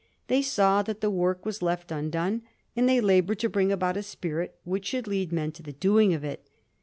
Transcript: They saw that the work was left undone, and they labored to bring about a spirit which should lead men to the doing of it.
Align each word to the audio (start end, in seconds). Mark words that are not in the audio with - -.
They 0.29 0.41
saw 0.41 0.81
that 0.81 1.01
the 1.01 1.11
work 1.11 1.45
was 1.45 1.61
left 1.61 1.91
undone, 1.91 2.41
and 2.75 2.89
they 2.89 2.99
labored 2.99 3.37
to 3.37 3.49
bring 3.49 3.71
about 3.71 3.97
a 3.97 4.01
spirit 4.01 4.55
which 4.63 4.87
should 4.87 5.05
lead 5.05 5.31
men 5.31 5.51
to 5.51 5.61
the 5.61 5.73
doing 5.73 6.11
of 6.15 6.23
it. 6.23 6.49